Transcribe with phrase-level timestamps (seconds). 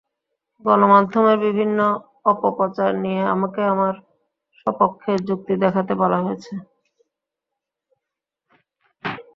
[0.65, 1.79] গণমাধ্যমের বিভিন্ন
[2.25, 3.93] অপপ্রচার নিয়ে আমাকে আমার
[4.57, 6.53] সপক্ষে যুক্তি দেখাতে বলা হয়েছে।